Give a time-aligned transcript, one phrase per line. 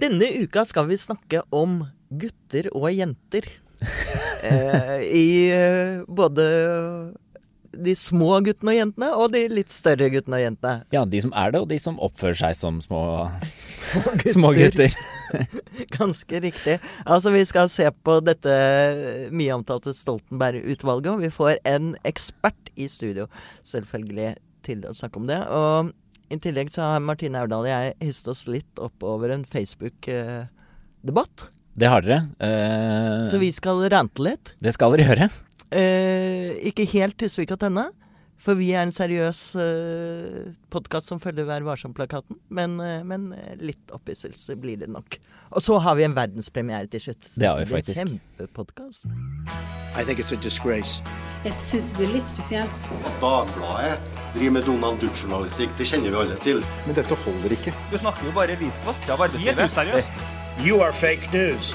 [0.00, 3.48] Denne uka skal vi snakke om gutter og jenter.
[4.46, 6.44] eh, I eh, både
[7.76, 10.74] de små guttene og jentene, og de litt større guttene og jentene.
[10.94, 13.02] Ja, de som er det, og de som oppfører seg som små,
[13.88, 14.32] Små gutter.
[14.32, 14.96] små gutter.
[15.98, 16.78] Ganske riktig.
[17.04, 18.56] Altså, vi skal se på dette
[19.34, 23.28] mye omtalte Stoltenberg-utvalget, og vi får en ekspert i studio,
[23.66, 24.34] selvfølgelig,
[24.66, 25.42] til å snakke om det.
[25.52, 25.92] Og
[26.30, 31.46] i tillegg så har Martine Aurdal og jeg hisset oss litt opp over en Facebook-debatt.
[31.76, 32.22] Det har dere.
[32.40, 34.54] Eh, Så vi skal rante litt.
[34.60, 35.28] Det skal dere gjøre.
[35.76, 37.90] Eh, ikke helt Tusvik og Tenne,
[38.46, 42.38] for vi er en seriøs uh, podkast som følger Vær varsom-plakaten.
[42.48, 45.18] Men, uh, men litt opphisselse blir det nok.
[45.50, 47.28] Og så har vi en verdenspremiere til slutt.
[47.38, 47.98] Det har vi faktisk.
[48.02, 49.06] en Kjempepodkast.
[49.96, 51.02] I think it's a disgrace.
[51.44, 52.88] Jeg syns det blir litt spesielt.
[53.06, 54.00] At Dagbladet
[54.34, 56.64] driver med Donald Duck-journalistikk, det kjenner vi alle til.
[56.86, 57.74] Men dette holder ikke.
[57.92, 59.62] Du snakker jo bare visvask av arbeidslivet.
[59.62, 60.26] Helt useriøst.
[60.66, 61.74] You are fake news.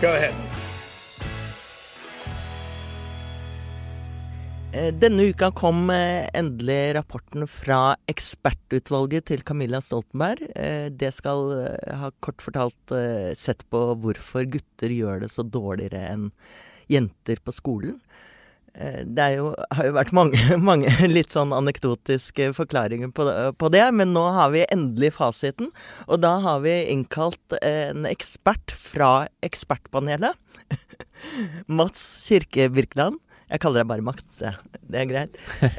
[0.00, 0.55] Go ahead.
[4.76, 10.42] Denne uka kom eh, endelig rapporten fra ekspertutvalget til Camilla Stoltenberg.
[10.52, 15.46] Eh, Det skal eh, ha kort fortalt eh, sett på hvorfor gutter gjør det så
[15.46, 16.28] dårligere enn
[16.92, 17.96] jenter på skolen.
[18.74, 23.86] Eh, Det jo, har jo vært mange, mange litt sånn anekdotiske forklaringer på på det,
[23.96, 25.72] men nå har vi endelig fasiten.
[26.04, 30.36] Og da har vi innkalt en ekspert fra ekspertpanelet.
[31.80, 33.22] Mats Kirke Birkeland.
[33.46, 34.58] Jeg kaller deg bare Mats, jeg.
[34.90, 35.36] det er greit.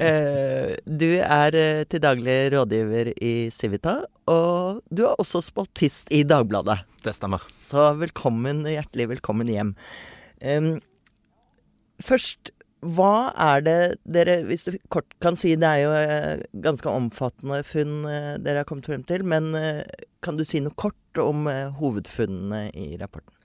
[0.08, 3.98] Eh, du er eh, til daglig rådgiver i Civita,
[4.32, 6.80] og du er også spaltist i Dagbladet.
[7.04, 7.44] Det stemmer.
[7.52, 9.74] Så velkommen, hjertelig velkommen hjem.
[10.40, 10.70] Em,
[12.04, 12.54] først,
[12.88, 17.64] hva er det dere, hvis du kort kan si, det er jo eh, ganske omfattende
[17.68, 18.06] funn
[18.46, 19.52] dere har kommet frem til, men
[20.24, 21.50] kan du si noe kort om
[21.82, 23.37] hovedfunnene i rapporten?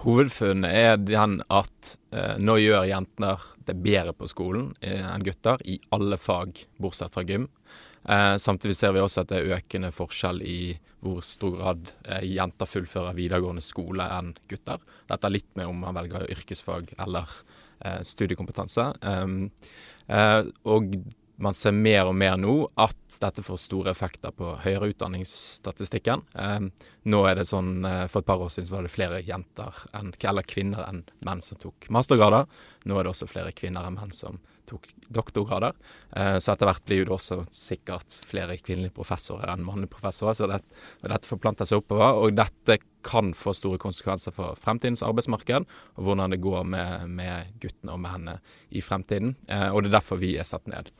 [0.00, 3.34] Hovedfunnet er den at eh, nå gjør jentene
[3.68, 7.48] det bedre på skolen eh, enn gutter i alle fag, bortsett fra gym.
[8.08, 10.60] Eh, samtidig ser vi også at det er økende forskjell i
[11.04, 14.80] hvor stor grad eh, jenter fullfører videregående skole enn gutter.
[15.10, 17.28] Dette er litt med om man velger yrkesfag eller
[17.84, 18.86] eh, studiekompetanse.
[19.04, 19.50] Um,
[20.08, 20.96] eh, og
[21.40, 26.24] man ser mer og mer nå at dette får store effekter på høyere utdanningsstatistikken.
[26.36, 26.68] Eh,
[27.10, 29.72] nå er det sånn, eh, For et par år siden så var det flere jenter
[29.96, 32.46] enn, eller kvinner enn menn som tok mastergrader.
[32.84, 34.38] Nå er det også flere kvinner enn menn som
[34.70, 35.72] tok doktorgrader.
[36.16, 40.36] Eh, så etter hvert blir det også sikkert flere kvinnelige professorer enn mannlige professorer.
[40.36, 40.60] Så det,
[41.02, 42.20] dette forplanter seg oppover.
[42.20, 47.56] Og dette kan få store konsekvenser for fremtidens arbeidsmarked, og hvordan det går med, med
[47.62, 48.38] guttene og mennene
[48.70, 49.34] i fremtiden.
[49.48, 50.92] Eh, og det er derfor vi er satt ned.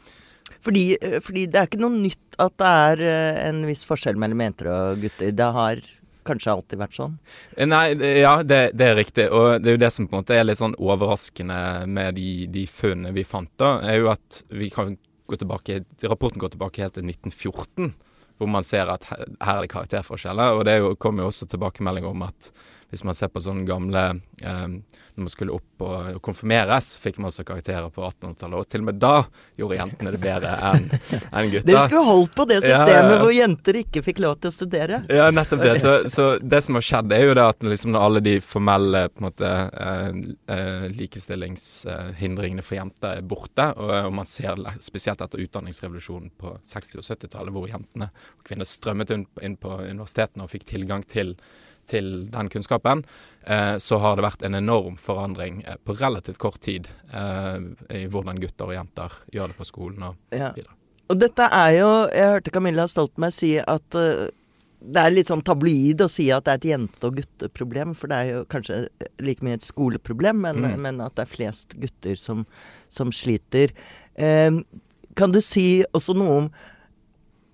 [0.65, 4.19] Fordi, eh, fordi det er ikke noe nytt at det er eh, en viss forskjell
[4.21, 5.33] mellom jenter og gutter.
[5.37, 5.83] Det har
[6.27, 7.15] kanskje alltid vært sånn.
[7.57, 7.85] Eh, Nei,
[8.21, 9.29] ja, det, det er riktig.
[9.35, 12.31] Og det er jo det som på en måte er litt sånn overraskende med de,
[12.53, 14.97] de funnene vi fant, da, er jo at vi kan
[15.31, 17.93] gå tilbake Rapporten går tilbake helt til 1914,
[18.41, 19.29] hvor man ser at her
[19.61, 20.57] er det karakterforskjeller.
[20.59, 22.51] Og det er kommer jo også tilbakemeldinger om at
[22.91, 24.03] hvis man ser på sånne gamle
[24.43, 24.67] eh,
[25.15, 28.57] Når man skulle opp og, konfirmeres, fikk man også karakterer på 1800-tallet.
[28.59, 29.13] Og til og med da
[29.59, 30.89] gjorde jentene det bedre enn
[31.39, 31.67] en gutta.
[31.69, 33.21] Dere skulle holdt på det systemet ja.
[33.23, 35.01] hvor jenter ikke fikk lov til å studere.
[35.13, 35.77] Ja, nettopp det.
[35.83, 39.05] Så, så det som har skjedd, er jo det at liksom når alle de formelle
[39.13, 39.53] på en måte,
[39.87, 40.21] eh,
[40.57, 47.01] eh, likestillingshindringene for jenter er borte, og, og man ser spesielt etter utdanningsrevolusjonen på 60-
[47.01, 51.37] og 70-tallet, hvor jentene og kvinner strømmet inn på universitetene og fikk tilgang til,
[51.91, 53.03] til den kunnskapen,
[53.45, 57.59] eh, så har det vært en enorm forandring eh, på relativt kort tid eh,
[58.01, 60.53] i hvordan gutter og jenter gjør det på skolen og Ja.
[60.57, 60.77] videre.
[61.11, 63.97] Og dette er jo Jeg hørte Camilla Stoltenberg si at
[64.81, 68.09] det er litt sånn tabloid å si at det er et jente- og gutteproblem, for
[68.09, 68.79] det er jo kanskje
[69.21, 70.79] like mye et skoleproblem, men, Mm.
[70.81, 72.47] men at det er flest gutter som,
[72.89, 73.73] som sliter.
[74.17, 74.51] Eh,
[75.17, 76.51] kan du si også noe om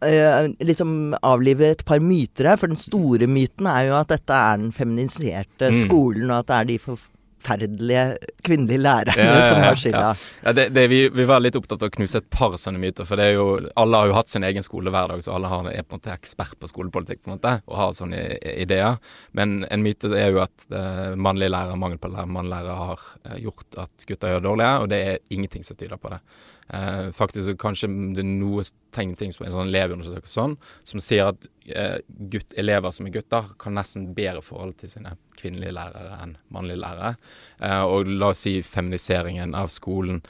[0.03, 2.57] eh, liksom avlive et par myter her?
[2.61, 5.85] For den store myten er jo at dette er den feminiserte Mm.
[5.87, 10.01] skolen, og at det er de forferdelige kvinnelige lærerne Ja, ja, som har skylda.
[10.01, 10.15] ja.
[10.45, 13.07] Ja, det, det, vi, vi var litt opptatt av å knuse et par sånne myter.
[13.07, 13.47] For det er jo,
[13.77, 16.01] alle har jo hatt sin egen skole hver dag, så alle har, er på en
[16.01, 18.25] måte ekspert på skolepolitikk på en måte, og har sånne
[18.57, 18.99] ideer.
[19.37, 23.39] Men en myte er jo at eh, mannlige lærere, mangel på lærere, mannlige har eh,
[23.47, 26.21] gjort at gutter gjør dårlige dårligere, og det er ingenting som tyder på det.
[26.75, 28.65] Eh, faktisk kanskje det er noe
[28.95, 30.57] tegn ting som en sånn elevundersøkelse sånn,
[30.89, 31.99] som sier at eh,
[32.33, 36.83] gutt, elever som er gutter, kan nesten bedre forhold til sine kvinnelige lærere enn mannlige
[36.83, 37.15] lærere.
[37.61, 40.23] Eh, og la oss si feminiseringen av skolen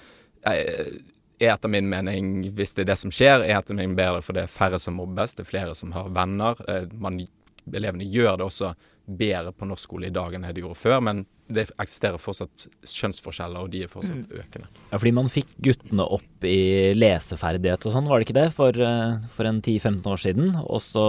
[0.44, 0.92] eh,
[1.40, 4.36] er etter min mening, hvis det er det som skjer, er etter min bedre, for
[4.36, 6.60] det er færre som mobbes, det er flere som har venner.
[6.68, 7.20] Eh, man
[7.66, 8.74] elevene gjør det også
[9.06, 12.66] bedre på norsk skole i dag enn det de gjorde før, men det eksisterer fortsatt
[12.90, 14.69] kjønnsforskjeller, og de er fortsatt økende.
[14.90, 18.46] Ja, fordi man fikk guttene opp i leseferdighet og sånn, var det ikke det?
[18.56, 20.50] For, eh, for en 10-15 år siden.
[20.64, 21.06] Og så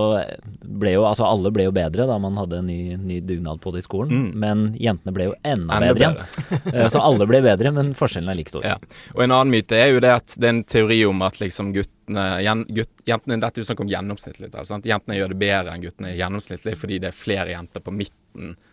[0.62, 3.74] ble jo altså alle ble jo bedre da man hadde en ny, ny dugnad på
[3.74, 4.14] det i skolen.
[4.14, 4.30] Mm.
[4.44, 6.24] Men jentene ble jo enda, Enda bedre igjen.
[6.68, 8.66] Eh, så alle ble bedre, men forskjellen er like stor.
[8.66, 8.76] Ja.
[9.16, 11.72] Og en annen myte er jo det at det er en teori om at liksom
[11.76, 14.52] guttene jen, gutt, jentene, Dette er jo snakk om gjennomsnittlig.
[14.52, 18.27] Jentene gjør det bedre enn guttene gjennomsnittlig fordi det er flere jenter på midten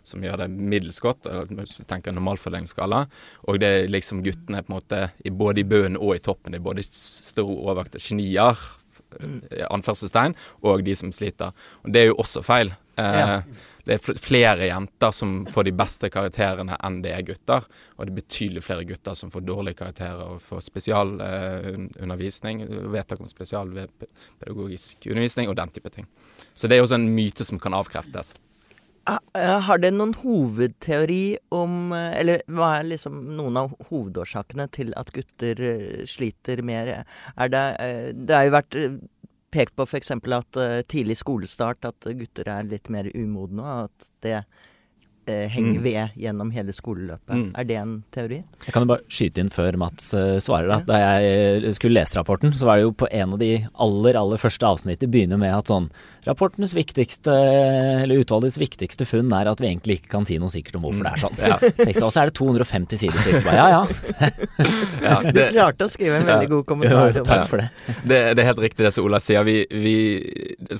[0.06, 3.04] som gjør det middels godt, hvis du tenker normalfordelingsskala.
[3.48, 5.02] Og det er liksom guttene på en måte
[5.32, 6.54] både i bunnen og i toppen.
[6.54, 8.58] Det er både store overvekte genier,
[9.20, 11.54] eh, anførselstegn, og de som sliter.
[11.84, 12.74] Og det er jo også feil.
[12.98, 13.40] Eh.
[13.84, 17.66] Det er flere jenter som får de beste karakterene enn det er gutter.
[17.98, 22.64] Og det er betydelig flere gutter som får dårlige karakterer og får spesialundervisning,
[22.94, 26.08] vedtak om spesialpedagogisk undervisning og den type ting.
[26.56, 28.34] Så det er også en myte som kan avkreftes.
[29.06, 34.68] Ah, eh, Har dere noen hovedteori om eh, Eller hva er liksom noen av hovedårsakene
[34.72, 36.92] til at gutter eh, sliter mer?
[37.36, 38.94] Er det eh, Det har jo vært eh,
[39.54, 40.10] pekt på f.eks.
[40.10, 45.78] at eh, tidlig skolestart, at gutter er litt mer umodne, og at det eh, henger
[45.78, 45.82] Mm.
[45.84, 47.30] ved gjennom hele skoleløpet.
[47.38, 47.52] Mm.
[47.56, 48.40] Er det en teori?
[48.66, 50.68] Jeg kan jo bare skyte inn før Mats eh, svarer.
[50.68, 50.80] Da.
[50.90, 53.52] da jeg eh, skulle lese rapporten, så var det jo på en av de
[53.86, 55.86] aller aller første avsnittene begynner med at sånn
[56.24, 57.32] Rapportens viktigste,
[58.04, 61.04] eller utvalgets viktigste funn er at vi egentlig ikke kan si noe sikkert om hvorfor
[61.04, 61.36] det er sånn.
[61.42, 61.58] Ja.
[62.06, 63.38] Og så er det 250 sider til.
[63.54, 63.82] Ja ja
[65.04, 65.18] ja.
[65.28, 66.52] det, Du klarte å skrive en veldig Ja.
[66.54, 67.18] god kommentar.
[67.18, 67.68] Jo, takk for det.
[68.08, 69.44] det, det er helt riktig det som Ola sier.
[69.46, 69.96] Vi, vi,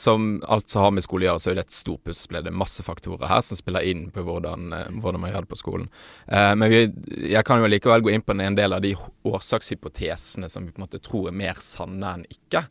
[0.01, 2.41] som alt som har med skole å gjøre, så er det et stort puslespill.
[2.45, 5.53] Det er masse faktorer her som spiller inn på hvordan, eh, hvordan man gjør det
[5.53, 5.89] på skolen.
[6.29, 6.83] Eh, men vi,
[7.35, 8.95] jeg kan jo likevel gå inn på en del av de
[9.29, 12.65] årsakshypotesene som vi på en måte tror er mer sanne enn ikke.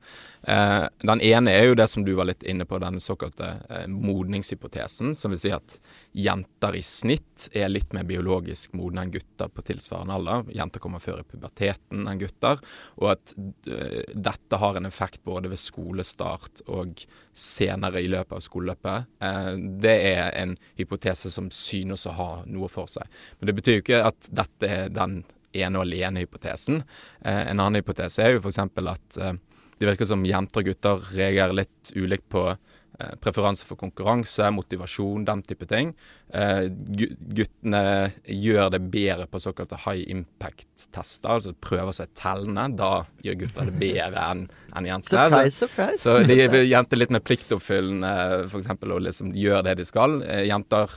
[0.44, 3.86] Eh, den ene er jo det som du var litt inne på, den såkalte eh,
[3.88, 5.13] modningshypotesen.
[5.16, 5.78] Som vil si at
[6.12, 10.50] jenter i snitt er litt mer biologisk modne enn gutter på tilsvarende alder.
[10.56, 12.62] Jenter kommer før i puberteten enn gutter.
[13.00, 18.44] Og at eh, dette har en effekt både ved skolestart og senere i løpet av
[18.44, 19.13] skoleløpet.
[19.24, 19.54] Eh,
[19.84, 23.07] det er en hypotese som synes å ha noe for seg.
[23.39, 25.22] Men det betyr jo ikke at dette er den
[25.54, 26.81] ene og alene hypotesen.
[27.22, 28.60] Eh, en annen hypotese er jo f.eks.
[28.60, 29.36] at eh,
[29.83, 35.25] det virker som jenter og gutter reagerer litt ulikt på eh, preferanse for konkurranse, motivasjon,
[35.27, 35.91] den type ting.
[36.31, 37.83] Eh, guttene
[38.24, 42.69] gjør det bedre på såkalte high impact-tester, altså prøver seg tellende.
[42.80, 42.94] Da
[43.27, 45.27] gjør gutter det bedre enn en jenter.
[45.27, 46.01] Surprise, surprise.
[46.06, 48.15] Så de er jenter litt mer pliktoppfyllende,
[48.47, 50.21] f.eks., og liksom gjør det de skal.
[50.24, 50.95] Eh, Jenter,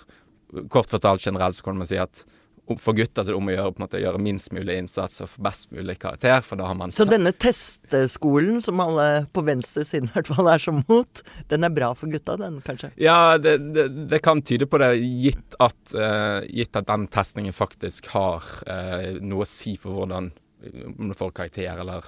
[0.70, 2.22] kort fortalt generelt, så kan man si at
[2.82, 5.44] for gutter så er det om å gjøre, måte, gjøre minst mulig innsats og få
[5.46, 10.10] best mulig karakter, for da har man Så denne testeskolen, som alle på venstre siden
[10.10, 11.22] i hvert fall er så mot,
[11.52, 12.90] den er bra for gutta, den kanskje?
[13.00, 17.54] Ja, det, det, det kan tyde på det, gitt at, uh, gitt at den testingen
[17.56, 20.32] faktisk har uh, noe å si for hvordan
[20.98, 22.04] om du får karakter eller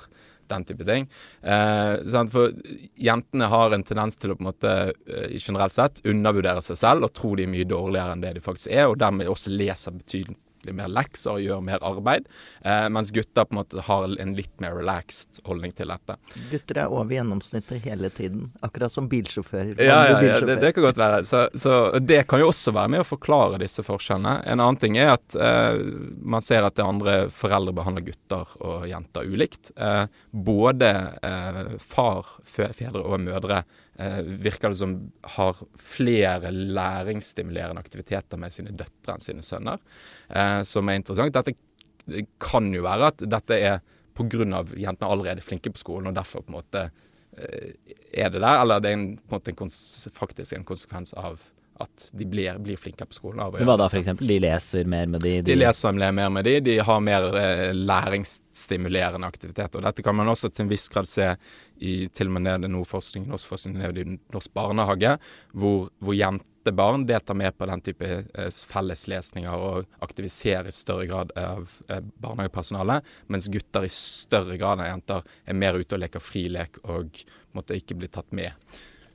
[0.48, 1.08] den type ting.
[1.42, 2.26] Eh?
[2.32, 2.52] For
[2.96, 7.08] jentene har en tendens til å på en måte eh, generelt sett undervurdere seg selv
[7.08, 9.98] og tro de er mye dårligere enn det de faktisk er, og dermed også leser
[9.98, 10.38] betydelig
[10.74, 12.28] mer lekser og gjør mer arbeid,
[12.62, 16.18] eh, mens gutter på en måte har en litt mer relaxed holdning til dette.
[16.50, 19.74] Gutter er over gjennomsnittet hele tiden, akkurat som bilsjåfører.
[19.78, 21.22] Ja, ja, ja det, det kan godt være.
[21.28, 24.38] Så, så det kan jo også være med å forklare disse forskjellene.
[24.46, 25.80] En annen ting er at eh,
[26.18, 29.72] man ser at det andre foreldre behandler gutter og jenter ulikt.
[29.76, 33.62] Eh, både eh, far, fedre og mødre
[33.98, 34.94] virker det som
[35.34, 39.82] har flere læringsstimulerende aktiviteter med sine døtre enn sine sønner,
[40.30, 41.34] eh, som er interessant.
[41.34, 43.80] Dette kan jo være at dette er
[44.14, 44.62] pga.
[44.76, 46.90] jentene allerede er flinke på skolen, og derfor på en måte
[47.36, 47.74] eh,
[48.12, 51.42] er det der, eller det er en, på en måte en faktisk en konsekvens av
[51.78, 53.40] at de blir, blir flinkere på skolen.
[53.42, 54.18] Av å gjøre hva da, f.eks.?
[54.18, 59.28] De leser mer med de, De leser mer med de, de har mer eh, læringsstimulerende
[59.30, 59.78] aktiviteter.
[59.78, 61.30] Og dette kan man også til en viss grad se
[61.78, 65.14] i til og med nede nå forskning, norsk forskning nede i norsk barnehage,
[65.54, 71.34] hvor, hvor jentebarn deltar mer på den type eh, felleslesninger og aktiviserer i større grad
[71.38, 76.22] av eh, barnehagepersonalet, mens gutter i større grad enn jenter er mer ute og leker
[76.22, 77.22] frilek og
[77.54, 78.50] måtte ikke bli tatt med.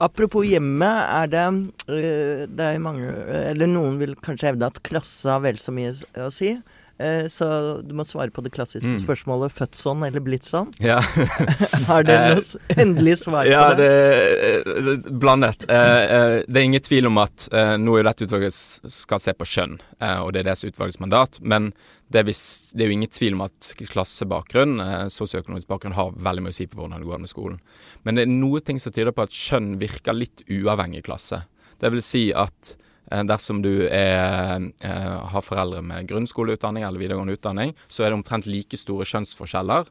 [0.03, 1.43] Apropos hjemmet, er det
[1.87, 3.07] øh, Det er mange
[3.51, 6.57] Eller noen vil kanskje hevde at klasse har vel så mye å si.
[7.01, 8.99] Eh, Så du må svare på det klassiske Mm.
[9.01, 10.69] spørsmålet født sånn eller blitt sånn.
[10.79, 10.99] Ja.
[11.89, 13.87] Har dere Eh, noe endelig svar Ja, på det?
[13.89, 15.65] det er blandet.
[15.69, 18.53] Eh, eh, det er ingen tvil om at nå er jo dette utvalget
[18.91, 19.79] skal se på kjønn,
[20.21, 21.39] og det er deres utvalgets mandat.
[21.41, 21.71] Men
[22.11, 24.77] det er, vis, det er jo ingen tvil om at klassebakgrunn,
[25.09, 27.59] sosioøkonomisk bakgrunn, har veldig mye å si på hvordan det går med skolen.
[28.05, 31.43] Men det er noe ting som tyder på at kjønn virker litt uavhengig klasse.
[31.81, 32.75] Det vil si at
[33.11, 38.47] dersom du er, eh, har foreldre med grunnskoleutdanning eller videregående utdanning, så er det omtrent
[38.47, 39.89] like store kjønnsforskjeller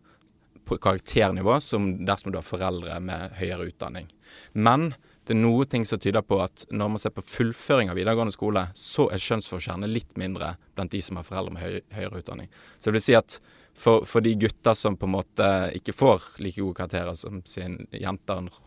[0.65, 4.09] på karakternivå som dersom du har foreldre med høyere utdanning.
[4.55, 4.95] Men
[5.27, 8.35] det er noe ting som tyder på at når man ser på fullføring av videregående
[8.35, 12.51] skole, så er kjønnsforskjellene litt mindre blant de som har foreldre med høy, høyere utdanning.
[12.79, 13.39] Så det vil si at
[13.73, 17.87] for, for, de gutter som på en måte ikke får like gode karakterer som sine
[17.95, 18.59] jenter, eh,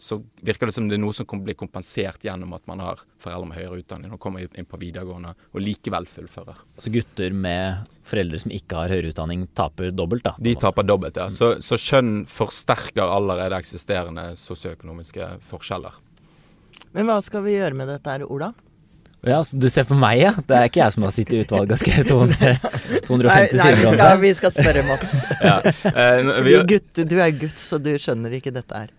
[0.00, 3.50] så virker det som det er noe som blir kompensert gjennom at man har foreldre
[3.50, 6.62] med høyere utdanning og kommer inn på videregående og likevel fullfører.
[6.80, 10.34] Så gutter med foreldre som ikke har høyere utdanning, taper dobbelt, da?
[10.40, 11.28] De taper dobbelt, ja.
[11.34, 16.00] Så, så kjønn forsterker allerede eksisterende sosioøkonomiske forskjeller.
[16.96, 18.54] Men hva skal vi gjøre med dette her, Ola?
[19.26, 20.32] Ja, så Du ser på meg, ja?
[20.32, 24.00] Det er ikke jeg som har sittet i utvalget og skrevet 250 sider om det.
[24.00, 25.12] Nei, vi skal spørre Mats.
[25.44, 25.58] ja.
[25.92, 28.94] eh, vi, gutt, du er gutt, så du skjønner ikke dette her.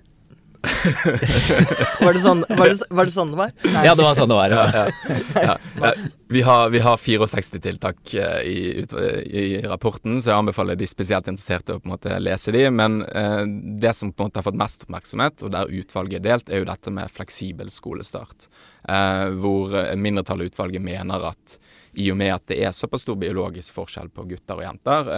[2.02, 3.54] var, det sånn, var, det, var, det sånn, det var?
[3.66, 3.84] Nei.
[3.88, 4.54] Ja, det var sånn det var.
[4.54, 4.66] Ja.
[4.76, 5.94] Ja, ja.
[6.32, 6.96] Vi, har, vi, har,
[7.28, 8.86] 64 tiltak uh, i,
[9.28, 12.62] i, rapporten, så jeg anbefaler de spesielt interesserte å på en måte lese de.
[12.72, 13.42] Men eh,
[13.84, 16.64] det som på en måte har fått mest oppmerksomhet, og der utvalget er delt, er
[16.64, 18.48] jo dette med fleksibel skolestart.
[18.88, 21.58] Eh, hvor mindretallet i utvalget mener at
[21.94, 25.10] i og med at det er såpass stor biologisk forskjell på gutter og jenter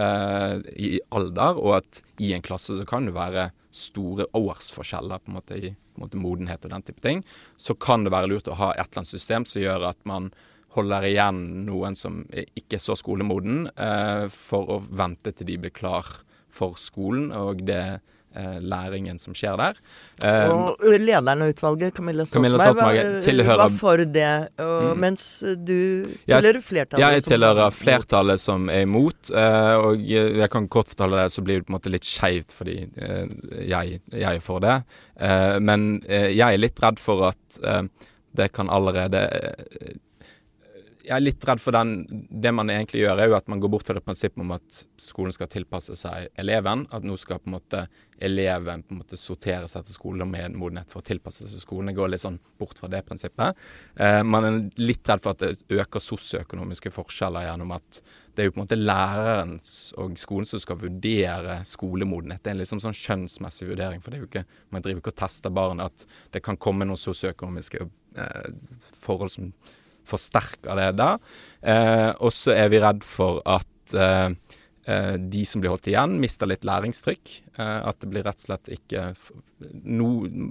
[0.74, 5.38] i alder, og at i en klasse så kan det være store årsforskjeller på en
[5.38, 7.22] måte i en måte, modenhet og den type ting,
[7.56, 10.32] så kan det være lurt å ha et eller annet system som gjør at man
[10.74, 15.74] holder igjen noen som ikke er så skolemoden, eh, for å vente til de blir
[15.74, 16.08] klar
[16.54, 18.02] for skolen og det eh,
[18.64, 19.78] læringen som skjer der.
[20.24, 25.02] Eh, og lederen av utvalget, Camilla Stoltenberg, tilhører var for det, og, mm.
[25.04, 25.26] mens
[25.58, 25.76] du
[26.24, 27.04] tilhører flertallet?
[27.04, 31.60] Jeg tilhører flertallet som er imot, eh, og jeg kan kort fortelle det, så blir
[31.60, 33.26] det på en måte litt skeivt fordi eh,
[33.66, 34.80] jeg, jeg, er for det.
[35.16, 37.60] Eh, men eh, jeg er litt redd for at
[38.34, 39.20] det kan allerede
[41.04, 43.70] jeg er litt redd for den Det man egentlig gjør, er jo at man går
[43.72, 46.86] bort fra det prinsippet om at skolen skal tilpasse seg eleven.
[46.94, 47.84] At nå skal på en måte
[48.24, 51.90] eleven på en måte sorteres etter skole med modenhet for å tilpasse seg skolen.
[51.90, 53.60] Det går litt sånn bort fra det prinsippet.
[54.00, 58.00] Eh, man er litt redd for at det øker sosioøkonomiske forskjeller gjennom at
[58.34, 59.70] det er jo på en måte lærerens
[60.00, 62.42] og skolen som skal vurdere skolemodenhet.
[62.42, 64.02] Det er en liksom sånn skjønnsmessig vurdering.
[64.02, 66.88] For det er jo ikke, man driver ikke og tester barn at det kan komme
[66.88, 68.52] noen sosioøkonomiske eh,
[69.04, 69.52] forhold som
[70.08, 71.14] forsterker det da.
[71.62, 74.34] Eh, og så er vi redd for at eh,
[74.90, 77.34] eh, de som blir holdt igjen, mister litt læringstrykk.
[77.56, 79.08] Eh, at det blir rett og slett ikke
[79.84, 80.08] no,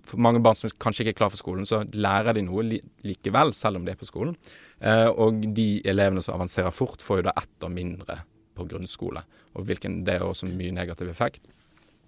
[0.09, 2.81] For mange barn som kanskje ikke er klar for skolen, så lærer de noe li
[3.05, 4.37] likevel, selv om de er på skolen.
[4.83, 8.21] Eh, og de elevene som avanserer fort, får jo da ett år mindre
[8.57, 9.23] på grunnskole.
[9.57, 11.45] Og hvilken, det er også mye negativ effekt.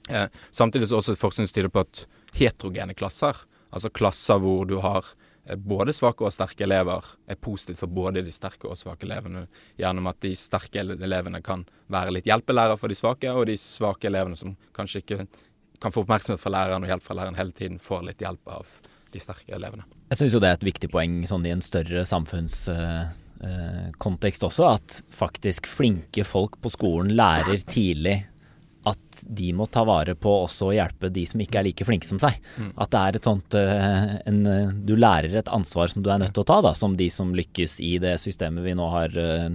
[0.09, 3.37] Eh, samtidig så også forskning på at heterogene klasser,
[3.71, 5.07] altså klasser hvor du har
[5.57, 9.45] både svake og sterke elever er positivt for både de sterke og svake elevene.
[9.77, 14.07] Gjennom at de sterke elevene kan være litt hjelpelærer for de svake, og de svake
[14.09, 15.17] elevene som kanskje ikke
[15.81, 18.65] kan få oppmerksomhet fra læreren og hjelp fra læreren hele tiden, får litt hjelp av
[19.13, 19.83] de sterke elevene.
[20.09, 24.49] Jeg syns jo det er et viktig poeng sånn i en større samfunnskontekst uh, uh,
[24.49, 28.17] også, at faktisk flinke folk på skolen lærer tidlig
[28.85, 32.07] at de må ta vare på også å hjelpe de som ikke er like flinke
[32.07, 32.37] som seg.
[32.59, 32.71] Mm.
[32.81, 34.41] At det er et sånt eh, en,
[34.85, 37.33] Du lærer et ansvar som du er nødt til å ta, da, som de som
[37.35, 39.49] lykkes i det systemet vi nå har eh,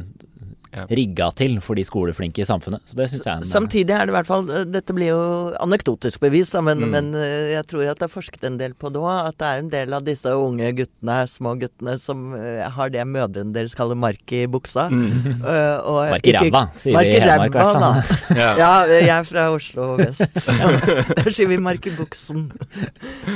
[0.75, 0.85] ja.
[0.91, 2.83] rigga til for de skoleflinke i samfunnet.
[2.89, 5.13] Så det synes jeg er en, Samtidig er det i hvert fall eh, Dette blir
[5.13, 5.23] jo
[5.63, 6.95] anekdotisk bevis, men, mm.
[6.95, 9.31] men eh, jeg tror at det er forsket en del på det òg.
[9.31, 13.07] At det er en del av disse unge guttene, små guttene, som eh, har det
[13.09, 14.89] mødrene deres kaller mark i buksa.
[14.91, 15.43] Mm.
[15.43, 18.15] Uh, mark i ræva, sier mark i Hedmark i hvert fall.
[18.41, 18.51] ja.
[18.61, 20.39] ja, jeg er fra Oslo vest.
[21.21, 22.49] Der sier vi mark i buksen.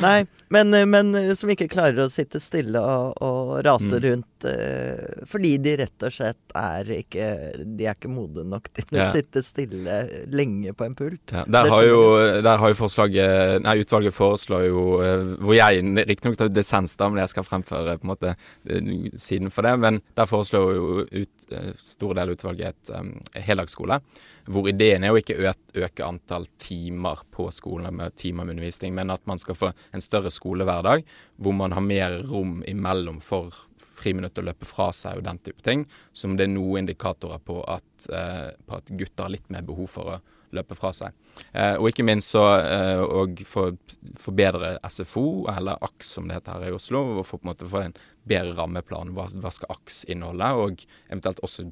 [0.03, 0.23] Nei,
[0.55, 4.05] men, men, som ikke klarer å sitte stille og, og rase mm.
[4.07, 7.29] rundt uh, fordi de rett og slett er ikke
[7.65, 9.99] de er ikke modne nok til å sitte stille
[10.33, 11.35] lenge på en pult.
[11.35, 12.01] Ja, der, har jo,
[12.45, 17.09] der, har jo, forslaget Nei, utvalget foreslår jo eh, Hvor jeg riktignok tar dissens, da,
[17.11, 19.75] men jeg skal fremføre på en måte eh, siden for det.
[19.81, 24.01] Men der foreslår jo ut, eh, stor del utvalget et um, heldagsskole.
[24.45, 25.53] Hvor ideen er jo ikke å
[25.87, 30.05] øke antall timer på skolen med timer med undervisning, men at man skal få en
[30.05, 31.07] større skolehverdag
[31.41, 33.55] hvor man har mer rom imellom for
[33.95, 37.61] friminutt å løpe fra seg og den type ting, som det er noen indikatorer på
[37.71, 40.21] at, eh, på at gutter har litt mer behov for å
[40.55, 41.15] løpe fra seg.
[41.53, 43.75] Eh, og ikke minst så eh, og for,
[44.21, 47.71] forbedre SFO, eller AKS som det heter her i Oslo, og for på en måte
[47.71, 47.97] få en
[48.29, 49.15] bedre rammeplan.
[49.17, 50.53] Hva, hva skal AKS inneholde?
[50.63, 51.69] Og eventuelt også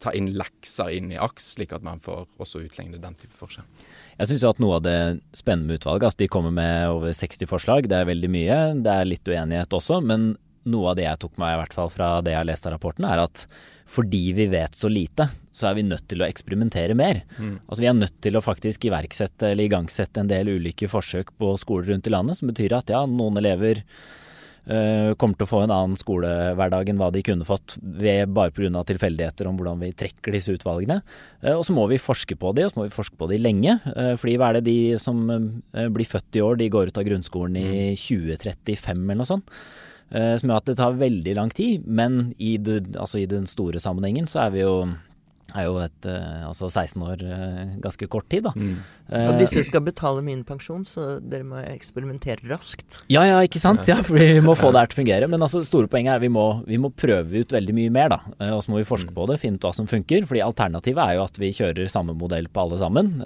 [0.00, 3.66] ta inn lekser inn i AKS, slik at man får også utligne den type forskjell.
[4.20, 4.98] Jeg syns at noe av det
[5.36, 8.60] spennende med utvalget, altså de kommer med over 60 forslag, det er veldig mye.
[8.84, 10.32] Det er litt uenighet også, men
[10.70, 12.74] noe av det jeg tok meg i hvert fall fra det jeg har lest av
[12.76, 13.46] rapporten, er at
[13.90, 17.24] fordi vi vet så lite, så er vi nødt til å eksperimentere mer.
[17.40, 17.56] Mm.
[17.66, 21.56] Altså Vi er nødt til å faktisk iverksette eller igangsette en del ulike forsøk på
[21.58, 23.82] skoler rundt i landet, som betyr at ja, noen elever
[24.64, 28.84] kommer til å få en annen skolehverdag enn hva de kunne fått ved bare pga.
[28.86, 31.00] tilfeldigheter om hvordan vi trekker disse utvalgene.
[31.42, 33.40] Uh, og så må vi forske på de, og så må vi forske på de
[33.40, 33.78] lenge.
[33.88, 35.22] Uh, fordi hva er det de som
[35.72, 39.06] blir født i år, de går ut av grunnskolen i 2035 mm.
[39.08, 39.54] eller noe sånt.
[40.10, 43.46] Eh, som gjør at det tar veldig lang tid, men i, det, altså i den
[43.50, 44.74] store sammenhengen så er vi jo
[45.54, 48.52] er jo et, eh, altså 16 år eh, ganske kort tid, da.
[48.54, 48.80] Mm.
[49.10, 53.00] Og disse skal betale min pensjon, så dere må eksperimentere raskt.
[53.10, 53.82] Ja, ja, ikke sant.
[53.90, 55.30] Ja, for vi må få det her til å fungere.
[55.32, 58.20] Men altså, store poenget er vi må, vi må prøve ut veldig mye mer, da.
[58.54, 59.16] Og så må vi forske mm.
[59.18, 60.28] på det, finne ut hva som funker.
[60.30, 63.16] fordi alternativet er jo at vi kjører samme modell på alle sammen.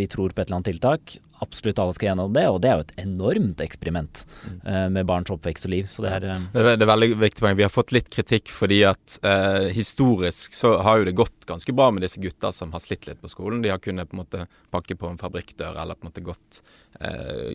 [0.00, 2.78] Vi tror på et eller annet tiltak absolutt alle skal gjennom det, og det er
[2.78, 4.24] jo et enormt eksperiment
[4.66, 5.88] uh, med barns oppvekst og liv.
[5.88, 7.58] Det er, uh, det, er, det er veldig viktig poeng.
[7.58, 11.74] Vi har fått litt kritikk fordi at uh, historisk så har jo det gått ganske
[11.76, 13.62] bra med disse gutta som har slitt litt på skolen.
[13.64, 16.64] De har kunnet på en måte pakke på en fabrikkdør eller på en måte gått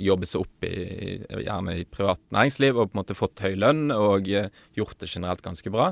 [0.03, 1.15] jobbe seg opp i,
[1.45, 5.39] gjerne i privat næringsliv og på en måte fått høy lønn og gjort det generelt
[5.45, 5.85] ganske bra.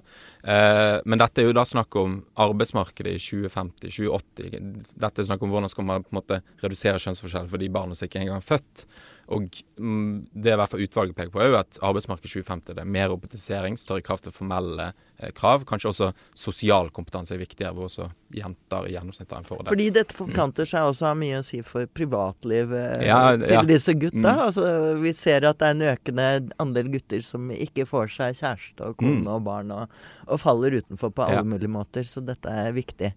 [0.43, 4.83] men dette er jo da snakk om arbeidsmarkedet i 2050-2080.
[4.99, 7.86] Dette er snakk om hvordan skal man på en måte redusere kjønnsforskjell for de barna
[7.95, 8.87] som ikke engang født.
[9.27, 12.83] Og mm, det i hvert fall utvalget peker på, er jo at arbeidsmarkedet 2050 det
[12.83, 14.85] er mer robotisering, større krav til formelle
[15.19, 15.65] eh, krav.
[15.67, 19.67] Kanskje også sosial kompetanse er viktigere, hvor også jenter i gjennomsnitt har en fordel.
[19.73, 23.65] Fordi dette forplanter seg også har mye å si for privatlivet ja, til ja.
[23.67, 24.23] disse gutta.
[24.23, 24.45] Mm.
[24.45, 24.69] Altså,
[25.03, 26.29] vi ser at det er en økende
[26.63, 29.29] andel gutter som ikke får seg kjæreste og kone mm.
[29.35, 31.51] og barn, og, og, faller utenfor på alle ja.
[31.51, 32.07] mulige måter.
[32.07, 33.11] Så dette er viktig.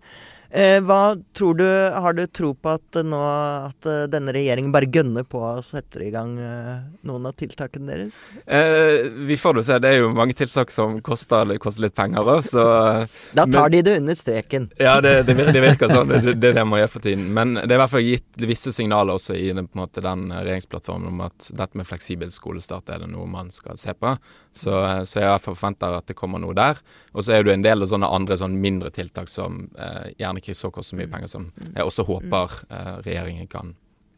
[0.51, 4.89] Eh, hva tror du Har du tro på at nå at eh, denne regjeringen bare
[4.91, 8.25] gønner på og setter i gang eh, noen av tiltakene deres?
[8.51, 9.79] Eh, vi får jo se.
[9.83, 12.65] Det er jo mange tiltak som koster, koster litt penger òg, så
[13.39, 14.67] Da tar men, de det under streken.
[14.81, 16.11] Ja, det, det, det virker sånn.
[16.21, 17.31] Det, det er det man gjør for tiden.
[17.37, 21.13] Men det er i hvert fall gitt visse signaler også i den, måte, den regjeringsplattformen
[21.13, 24.17] om at dette med fleksibel skolestart er det noe man skal se på.
[24.53, 24.73] Så,
[25.07, 26.81] så jeg i hvert fall forventer at det kommer noe der.
[27.15, 30.43] Og så er det en del av sånne andre sånne mindre tiltak som eh, gjerne
[30.43, 33.75] ikke så koster så mye penger som jeg også håper eh, regjeringen kan,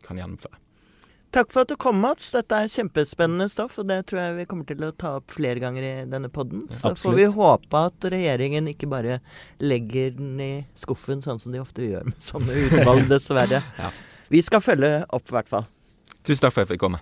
[0.06, 0.56] kan gjennomføre.
[1.32, 2.26] Takk for at du kom, Mats.
[2.34, 5.62] Dette er kjempespennende stoff, og det tror jeg vi kommer til å ta opp flere
[5.62, 6.66] ganger i denne podden.
[6.68, 7.04] Så Absolutt.
[7.06, 9.16] får vi håpe at regjeringen ikke bare
[9.64, 13.62] legger den i skuffen, sånn som de ofte gjør med sånne utvalg, dessverre.
[13.80, 13.92] ja.
[14.32, 15.64] Vi skal følge opp, i hvert fall.
[16.20, 17.00] Tusen takk for at jeg fikk komme.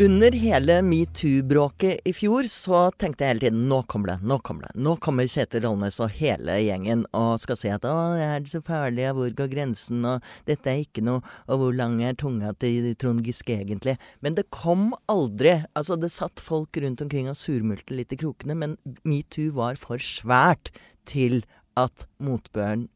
[0.00, 4.68] Under hele metoo-bråket i fjor så tenkte jeg hele tiden nå kommer det, nå kommer
[4.68, 4.78] det.
[4.78, 8.60] Nå kommer Kjetil Rollnes og hele gjengen og skal si at å, det er så
[8.62, 12.54] farlig, og hvor går grensen, og dette er ikke noe, og hvor lang er tunga
[12.62, 13.96] til Trond Giske egentlig?
[14.22, 15.56] Men det kom aldri.
[15.74, 19.98] Altså, det satt folk rundt omkring og surmulte litt i krokene, men metoo var for
[19.98, 20.70] svært
[21.10, 21.40] til
[21.74, 22.86] at motbøren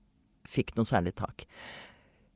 [0.47, 1.49] fikk noe særlig tak.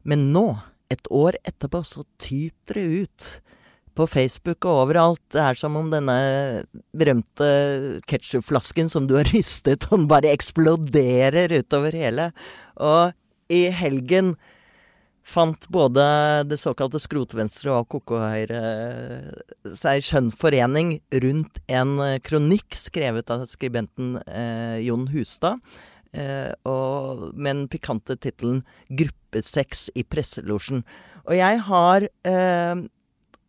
[0.02, 0.48] Men nå,
[0.90, 3.34] et år etterpå, så tyter det ut
[3.96, 5.22] på Facebook og overalt.
[5.32, 6.16] Det er som om denne
[6.96, 7.48] berømte
[8.10, 12.30] ketsjupflasken som du har ristet, den bare eksploderer utover hele.
[12.76, 13.16] Og
[13.52, 14.34] i helgen
[15.26, 16.04] fant både
[16.46, 18.60] det såkalte skrotvenstre og KK-høyre
[19.74, 20.92] seg skjønn forening
[21.24, 25.58] rundt en kronikk skrevet av skribenten eh, Jon Hustad.
[26.16, 30.84] Eh, og med den pikante tittelen 'Gruppesex i presselosjen'.
[31.26, 32.74] Og jeg har eh,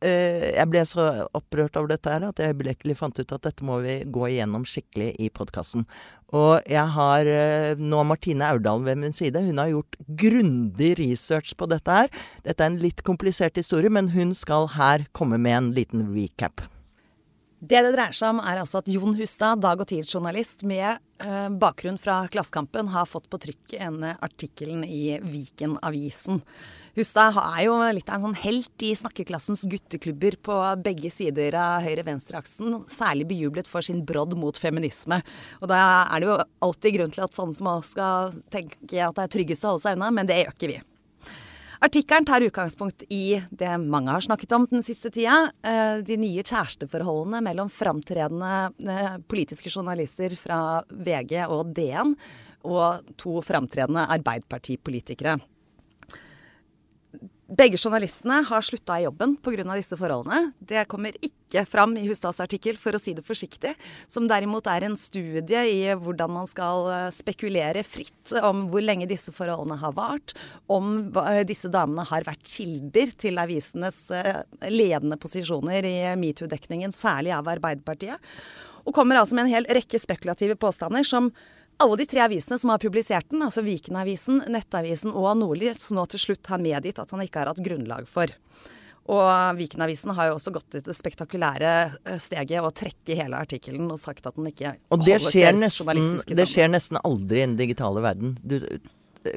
[0.05, 3.79] jeg ble så opprørt over dette her at jeg øyeblikkelig fant ut at dette må
[3.81, 5.87] vi gå igjennom skikkelig i podkasten.
[6.35, 9.39] Og jeg har eh, nå Martine Aurdal ved min side.
[9.45, 12.09] Hun har gjort grundig research på dette her.
[12.43, 16.65] Dette er en litt komplisert historie, men hun skal her komme med en liten recap.
[17.57, 21.47] Det det dreier seg om, er altså at Jon Hustad, dag- og tidsjournalist med eh,
[21.49, 26.43] bakgrunn fra Klassekampen, har fått på trykk en artikkelen i Viken-avisen.
[26.97, 31.83] Hustad er jo litt av en sånn helt i snakkeklassens gutteklubber på begge sider av
[31.85, 32.79] høyre-venstre-aksen.
[32.89, 35.19] Særlig bejublet for sin brodd mot feminisme.
[35.61, 39.13] Og da er det jo alltid grunn til at sånne som oss skal tenke at
[39.13, 40.77] det er tryggest å holde seg unna, men det gjør ikke vi.
[41.85, 45.51] Artikkelen tar utgangspunkt i det mange har snakket om den siste tida.
[45.61, 48.55] Eh, de nye kjæresteforholdene mellom framtredende
[48.89, 52.17] eh, politiske journalister fra VG og DN
[52.65, 55.37] og to framtredende Arbeiderpartipolitikere
[57.47, 59.63] Begge journalistene har slutta i jobben pga.
[59.77, 60.51] disse forholdene.
[60.59, 63.71] Det kommer ikke fram i Hustads artikkel, for å si det forsiktig.
[64.11, 69.07] Som derimot er en studie i hvordan man skal eh, spekulere fritt om hvor lenge
[69.07, 70.35] disse forholdene har vart.
[70.67, 71.13] Om
[71.47, 78.19] disse damene har vært kilder til avisenes eh, ledende posisjoner i metoo-dekningen, særlig av Arbeiderpartiet.
[78.83, 81.31] Og kommer altså med en hel rekke spekulative påstander som
[81.77, 86.23] alle de tre avisene som har publisert den, altså Viken-avisen, Nettavisen og Nordli, nå til
[86.23, 88.33] slutt har medgitt at han ikke har hatt grunnlag for.
[89.07, 93.87] Og Viken-avisen har jo også gått til det spektakulære eh, steget å trekke hele artikkelen
[93.93, 97.55] og sagt at den ikke og det skjer, nesten, det skjer nesten aldri i den
[97.59, 98.35] digitale verden.
[98.43, 98.59] Du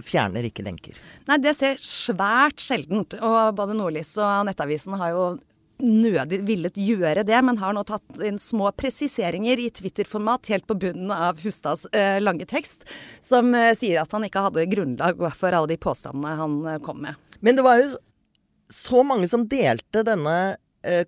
[0.06, 0.98] fjerner ikke lenker.
[1.28, 3.16] Nei, det ser svært sjeldent.
[3.20, 5.24] Og både Nordlys og Nettavisen har jo
[5.82, 10.76] nødig villet gjøre det, men har nå tatt inn små presiseringer i Twitter-format helt på
[10.80, 12.86] bunnen av Hustads eh, lange tekst,
[13.24, 17.02] som eh, sier at han ikke hadde grunnlag for alle de påstandene han eh, kom
[17.06, 17.18] med.
[17.40, 17.94] Men det var jo
[18.70, 20.36] så mange som delte denne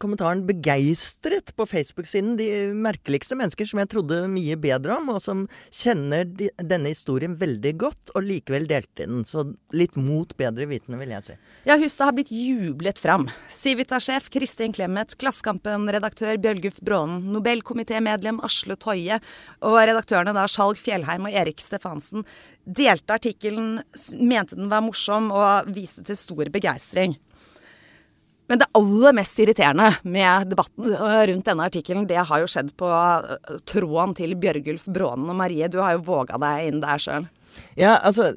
[0.03, 2.35] kommentaren begeistret på Facebook-siden.
[2.37, 7.37] De merkeligste mennesker som jeg trodde mye bedre om, og som kjenner de, denne historien
[7.41, 9.25] veldig godt, og likevel delte den.
[9.29, 11.39] Så litt mot bedre vitende, vil jeg si.
[11.69, 13.29] Ja, huset har blitt jublet fram.
[13.53, 19.21] Civita-sjef Kristin Clemet, Klassekampen-redaktør Bjølguf Brånen, Nobelkomitémedlem Asle Toje
[19.65, 22.27] og redaktørene da Skjalg Fjellheim og Erik Stefansen
[22.63, 23.81] delte artikkelen,
[24.21, 27.17] mente den var morsom og viste til stor begeistring.
[28.51, 30.97] Men det aller mest irriterende med debatten
[31.31, 35.71] rundt denne artikkelen, det har jo skjedd på øh, tråden til Bjørgulf Brånen og Marie.
[35.73, 37.29] Du har jo våga deg inn der sjøl.
[37.79, 38.33] Ja, altså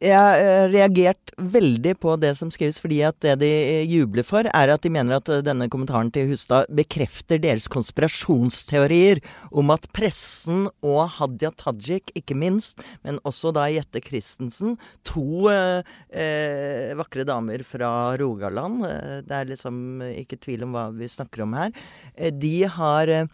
[0.00, 3.50] Jeg har reagert veldig på det som skrives, fordi at det de
[3.88, 9.20] jubler for, er at de mener at denne kommentaren til Hustad bekrefter deres konspirasjonsteorier
[9.52, 14.76] om at pressen og Hadia Tajik, ikke minst, men også da Jette Christensen,
[15.06, 20.88] to eh, eh, vakre damer fra Rogaland, eh, det er liksom ikke tvil om hva
[20.96, 21.72] vi snakker om her,
[22.16, 23.30] eh, de har eh,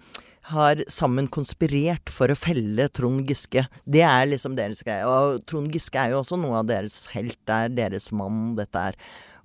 [0.51, 3.65] har sammen konspirert for å felle Trond Giske.
[3.89, 5.07] Det er liksom deres greie.
[5.09, 7.39] Og Trond Giske er jo også noe av deres helt.
[7.49, 8.99] Det er deres mann, dette er.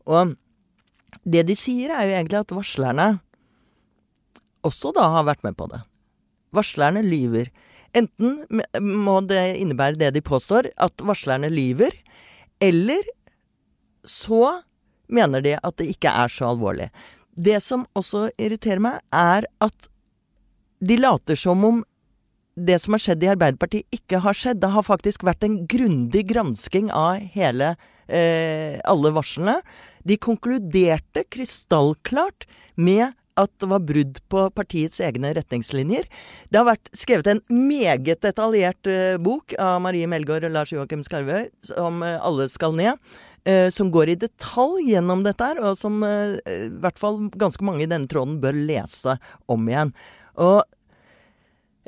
[0.09, 0.35] Og
[1.23, 3.07] det de sier, er jo egentlig at varslerne
[4.67, 5.79] også da har vært med på det.
[6.55, 7.47] Varslerne lyver.
[7.95, 8.41] Enten
[8.83, 11.95] må det innebære det de påstår, at varslerne lyver,
[12.61, 13.07] eller
[14.05, 14.59] så
[15.09, 16.89] mener de at det ikke er så alvorlig.
[17.33, 19.88] Det som også irriterer meg, er at
[20.79, 21.83] de later som om
[22.59, 24.59] det som har skjedd i Arbeiderpartiet, ikke har skjedd.
[24.59, 27.75] Det har faktisk vært en grundig gransking av hele
[28.07, 29.59] eh, alle varslene.
[30.03, 36.09] De konkluderte krystallklart med at det var brudd på partiets egne retningslinjer.
[36.51, 41.05] Det har vært skrevet en meget detaljert eh, bok av Marie Melgaard og Lars Joakim
[41.07, 42.99] Skarvøy, som eh, alle skal ned.
[43.47, 47.63] Eh, som går i detalj gjennom dette her, og som eh, i hvert fall ganske
[47.63, 49.15] mange i denne tråden bør lese
[49.47, 49.93] om igjen.
[50.37, 50.61] Og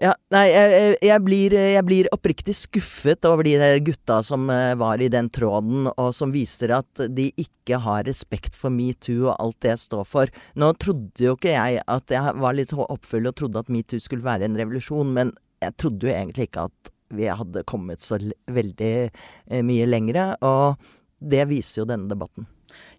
[0.01, 4.71] ja, nei, jeg, jeg, blir, jeg, blir, oppriktig skuffet over de der gutta som eh,
[4.80, 9.36] var i den tråden, og som viser at de ikke har respekt for metoo og
[9.36, 10.32] alt det jeg står for.
[10.58, 14.25] Nå trodde jo ikke jeg at jeg var litt oppfull og trodde at metoo skulle
[14.25, 18.17] være en revolusjon, men jeg trodde jo egentlig ikke at vi hadde kommet så
[18.49, 20.82] veldig eh, mye lengre, og
[21.21, 22.47] det viser jo denne debatten.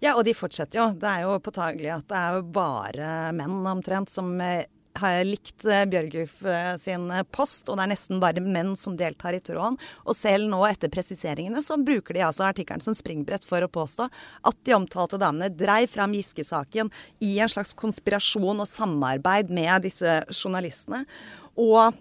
[0.04, 0.86] Ja, og de fortsetter jo.
[1.00, 4.68] Det er jo påtagelig at det er jo bare menn omtrent som eh,
[5.00, 8.74] har jeg likt Bjørguf Bjørgulf eh, sin eh, post, og det er nesten bare menn
[8.78, 9.78] som deltar i tråden.
[10.06, 14.08] Og selv nå, etter presiseringene, så bruker de altså artikkelen som springbrett for å påstå
[14.08, 16.92] at de omtalte damene dreiv fram Giske-saken
[17.24, 21.04] i en slags konspirasjon og samarbeid med disse journalistene.
[21.60, 21.96] Og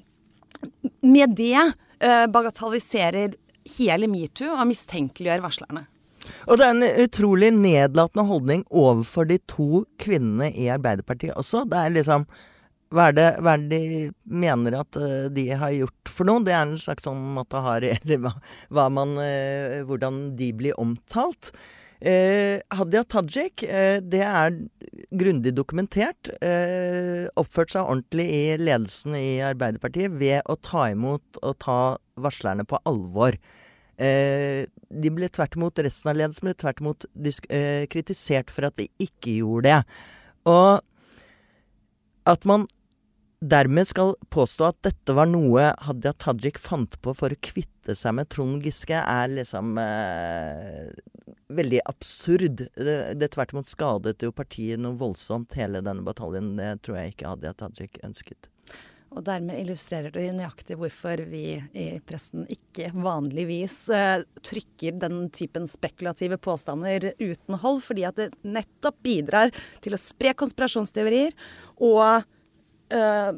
[1.02, 3.38] med det eh, bagatelliserer
[3.78, 5.88] hele metoo og mistenkeliggjør varslerne.
[6.46, 11.64] Og det er en utrolig nedlatende holdning overfor de to kvinnene i Arbeiderpartiet også.
[11.70, 12.28] Det er liksom
[12.92, 16.44] hva er, det, hva er det de mener at uh, de har gjort for noe?
[16.44, 18.34] Det er en slags sånn matahari, Eller hva,
[18.74, 21.54] hva man uh, Hvordan de blir omtalt.
[22.02, 24.56] Eh, Hadia Tajik, det er
[25.14, 26.32] grundig dokumentert.
[27.38, 31.78] oppført seg ordentlig i ledelsen i Arbeiderpartiet ved å ta imot og ta
[32.18, 33.38] varslerne på alvor.
[34.02, 37.06] de ble tvert imot, Resten av ledelsen ble tvert imot
[37.94, 39.80] kritisert for at de ikke gjorde det.
[40.50, 40.82] Og
[42.34, 42.66] at man
[43.42, 48.16] dermed skal påstå at dette var noe Hadia Tajik fant på for å kvitte seg
[48.20, 50.94] med Trond Giske, er liksom eh,
[51.50, 52.68] veldig absurd.
[52.78, 56.54] Det, det tvert imot skadet jo partiet noe voldsomt, hele denne bataljen.
[56.60, 58.52] Det tror jeg ikke Hadia Tajik ønsket.
[59.12, 65.66] Og dermed illustrerer det nøyaktig hvorfor vi i pressen ikke vanligvis eh, trykker den typen
[65.68, 69.52] spekulative påstander uten hold, fordi at det nettopp bidrar
[69.84, 71.36] til å spre konspirasjonsteorier
[71.84, 72.24] og
[72.92, 73.32] eh,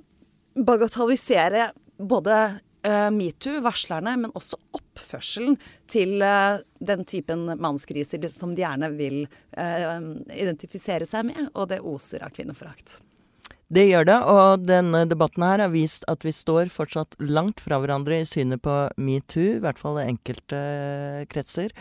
[0.54, 5.58] bagatellisere både eh, metoo, varslerne, men også oppførselen
[5.90, 9.24] til eh, den typen mannskriser som de gjerne vil
[9.58, 9.98] eh,
[10.36, 13.00] identifisere seg med, og det oser av kvinneforakt.
[13.74, 17.80] Det gjør det, og denne debatten her har vist at vi står fortsatt langt fra
[17.82, 20.60] hverandre i synet på metoo, i hvert fall i enkelte
[21.32, 21.74] kretser.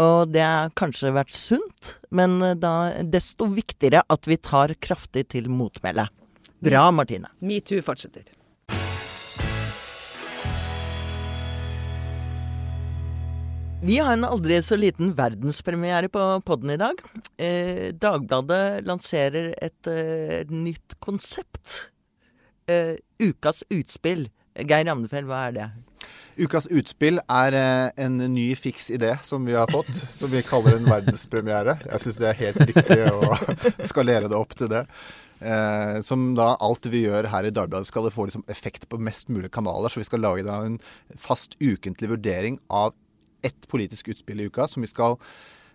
[0.00, 5.48] Og det har kanskje vært sunt, men da desto viktigere at vi tar kraftig til
[5.50, 6.10] motmæle.
[6.60, 7.28] Bra, Martine.
[7.40, 8.22] Metoo fortsetter.
[13.82, 16.98] Vi har en aldri så liten verdenspremiere på podden i dag.
[17.40, 21.86] Eh, Dagbladet lanserer et eh, nytt konsept.
[22.68, 24.26] Eh, ukas utspill.
[24.60, 25.70] Geir Ramnefeld, hva er det?
[26.44, 30.76] Ukas utspill er eh, en ny fiks idé som vi har fått, som vi kaller
[30.76, 31.78] en verdenspremiere.
[31.88, 33.32] Jeg syns det er helt riktig å
[33.94, 34.84] skalere det opp til det.
[35.40, 39.30] Eh, som da alt vi gjør her i Dagbladet skal få liksom effekt på mest
[39.32, 39.88] mulig kanaler.
[39.88, 40.80] Så vi skal lage da en
[41.16, 42.92] fast ukentlig vurdering av
[43.42, 45.16] ett politisk utspill i uka som vi skal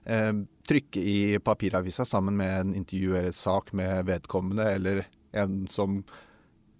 [0.05, 0.33] eh,
[0.69, 6.03] trykke i papiravisa sammen med en intervju eller sak med vedkommende, eller en som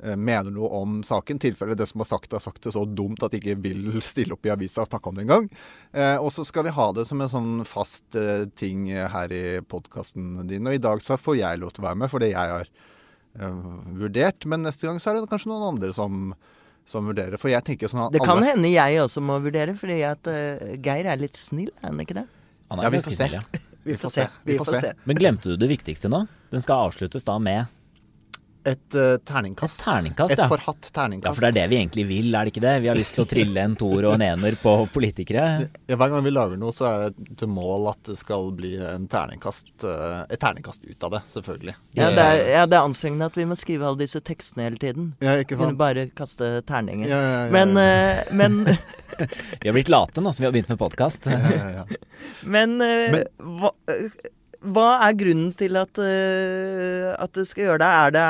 [0.04, 1.40] mener noe om saken.
[1.40, 4.36] tilfelle det som har sagt, er sagt det så dumt at de ikke vil stille
[4.36, 5.48] opp i avisa og snakke om det engang.
[5.94, 9.62] Eh, og så skal vi ha det som en sånn fast eh, ting her i
[9.64, 10.68] podkasten din.
[10.68, 12.70] Og i dag så får jeg lov til å være med, fordi jeg har
[13.40, 13.64] eh,
[14.02, 14.48] vurdert.
[14.52, 16.36] Men neste gang så er det kanskje noen andre som
[16.86, 17.40] som vurderer.
[17.42, 20.30] For jeg tenker sånn at Det kan alle hende jeg også må vurdere, fordi at
[20.30, 22.28] uh, Geir er litt snill, er han ikke det?
[22.70, 23.30] Han Ja, er vi får se.
[23.86, 24.28] Vi får se.
[24.46, 24.92] Vi får se.
[25.10, 26.24] Men glemte du det viktigste nå?
[26.54, 27.66] Den skal avsluttes da med
[28.66, 29.78] Et uh, terningkast.
[29.80, 30.48] Et terningkast, Et ja.
[30.50, 31.30] forhatt terningkast.
[31.30, 32.74] Ja, for det er det vi egentlig vil, er det ikke det?
[32.82, 35.46] Vi har lyst til å trille en toer og en ener på politikere.
[35.86, 38.72] Ja, hver gang vi lager noe, så er det til mål at det skal bli
[38.82, 41.76] en terningkast, uh, et terningkast ut av det, selvfølgelig.
[42.00, 44.82] Ja, det er, ja, det er anstrengende at vi må skrive alle disse tekstene hele
[44.82, 45.12] tiden.
[45.22, 45.76] Ja, ikke sant.
[45.76, 47.06] Kunne bare kaste terninger.
[47.12, 48.64] Ja, ja, ja, Men, eh, men,
[49.62, 51.30] Vi har blitt late nå som vi har begynt med podkast.
[51.30, 51.86] Ja, ja, ja.
[52.42, 53.76] men, Men- hva,
[54.66, 57.92] hva er grunnen til at, uh, at du skal gjøre det?
[57.92, 58.26] Er det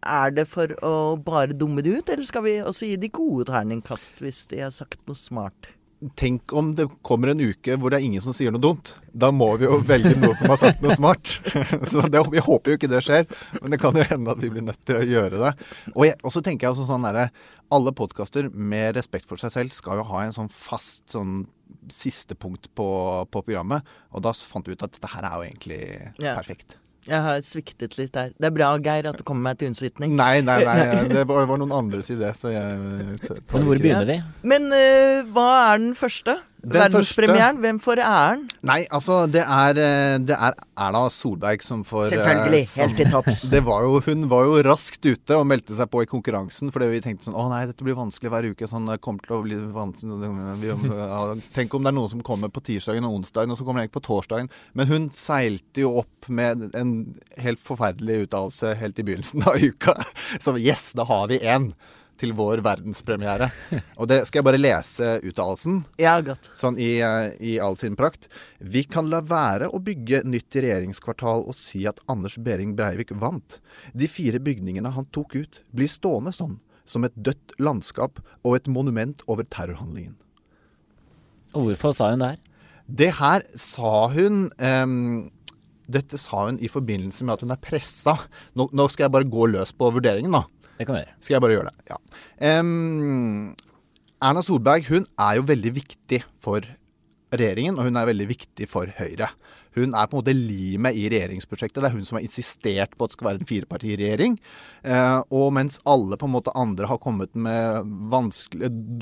[0.00, 3.50] er det for å bare dumme det ut, eller skal vi også gi de gode
[3.50, 5.68] terningkast hvis de har sagt noe smart?
[6.16, 8.94] Tenk om det kommer en uke hvor det er ingen som sier noe dumt.
[9.12, 11.34] Da må vi jo velge noen som har sagt noe smart.
[11.90, 13.28] Så det, Vi håper jo ikke det skjer,
[13.60, 15.52] men det kan jo hende at vi blir nødt til å gjøre det.
[15.92, 17.28] Og, jeg, og så tenker jeg altså sånn derre
[17.74, 21.44] Alle podkaster med respekt for seg selv skal jo ha en sånn fast sånn
[21.92, 22.88] siste punkt på,
[23.28, 23.84] på programmet.
[24.16, 25.82] Og da fant vi ut at dette her er jo egentlig
[26.22, 26.32] yeah.
[26.32, 26.79] perfekt.
[27.08, 28.34] Jeg har sviktet litt der.
[28.36, 30.12] Det er bra, Geir, at du kommer meg til unnslutning.
[30.18, 30.76] Nei, nei, nei.
[31.14, 34.18] Det var, var noen andres idé, så jeg tar Men hvor begynner vi?
[34.52, 36.36] Men uh, hva er den første?
[36.60, 37.58] Den Verdenspremieren?
[37.62, 38.42] Hvem får æren?
[38.68, 42.66] Nei, altså det er, eh, det er Erna Solberg som får eh, Selvfølgelig.
[42.68, 43.42] som- Helt til topps.
[43.54, 46.90] Det var jo, hun var jo raskt ute og meldte seg på i konkurransen, fordi
[46.92, 48.68] vi tenkte sånn Å nei, dette blir vanskelig hver uke.
[48.68, 51.22] Sånn, det kommer til å bli vanskelig vi, ja,
[51.56, 53.88] Tenk om det er noen som kommer på tirsdagen og onsdagen, og så kommer det
[53.90, 54.50] ikke på torsdagen.
[54.74, 56.92] Men hun seilte jo opp med en
[57.40, 59.96] helt forferdelig uttalelse helt i begynnelsen av uka.
[60.44, 61.72] Så yes, da har vi én
[62.20, 63.48] til vår verdenspremiere.
[64.00, 65.80] Og det skal jeg bare lese uttalelsen.
[66.00, 66.50] Ja, godt.
[66.58, 68.28] Sånn i, eh, i all sin prakt.
[68.60, 73.58] Vi kan la være å bygge nytt regjeringskvartal og si at Anders Behring Breivik vant.
[73.96, 76.58] De fire bygningene han tok ut, blir stående sånn.
[76.90, 80.16] Som et dødt landskap og et monument over terrorhandlingen.
[81.54, 82.40] Og hvorfor sa hun det her?
[82.90, 85.30] Det her sa hun um,
[85.90, 88.16] Dette sa hun i forbindelse med at hun er pressa.
[88.58, 90.44] Nå, nå skal jeg bare gå løs på vurderingen, da.
[90.80, 91.16] Det kan du gjøre.
[91.20, 91.90] Skal jeg bare gjøre det?
[91.92, 91.98] Ja.
[92.60, 93.50] Um,
[94.24, 96.64] Erna Solberg hun er jo veldig viktig for
[97.30, 99.28] regjeringen, og hun er veldig viktig for Høyre.
[99.76, 101.78] Hun er på en måte limet i regjeringsprosjektet.
[101.78, 104.38] Det er hun som har insistert på at det skal være en firepartiregjering.
[104.82, 107.92] Eh, og mens alle på en måte andre har kommet med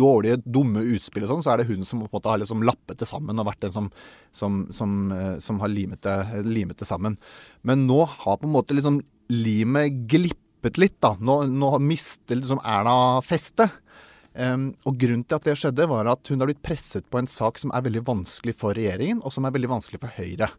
[0.02, 2.66] dårlige, dumme utspill og sånn, så er det hun som på en måte har liksom
[2.68, 3.88] lappet det sammen og vært den som,
[4.36, 7.16] som, som, eh, som har limet det, limet det sammen.
[7.62, 9.00] Men nå har på en måte liksom
[9.32, 10.04] limet
[10.58, 11.16] glippet litt, da.
[11.20, 13.70] Nå, nå mister liksom Erna festet.
[14.34, 17.26] Um, og Grunnen til at det skjedde, var at hun har blitt presset på en
[17.26, 20.50] sak som er veldig vanskelig for regjeringen, og som er veldig vanskelig for Høyre.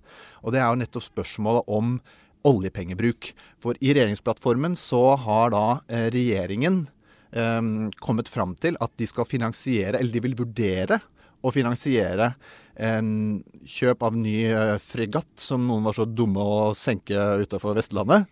[0.44, 2.00] Og Det er jo nettopp spørsmålet om
[2.44, 3.34] oljepengebruk.
[3.60, 6.88] For i regjeringsplattformen så har da eh, regjeringen
[7.32, 7.62] eh,
[8.00, 11.00] kommet fram til at de skal finansiere, eller de vil vurdere
[11.40, 12.34] å finansiere
[12.80, 18.28] en kjøp av ny eh, fregatt, som noen var så dumme å senke utenfor Vestlandet.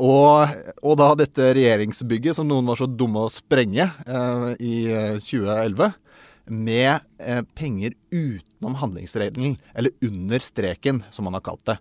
[0.00, 4.76] Og, og, da dette regjeringsbygget som noen var så dumme å sprenge eh, i
[5.20, 5.98] 2011, eh,
[6.52, 11.76] med eh, penger utenom handlingsregelen, eller under streken, som man har kalt det.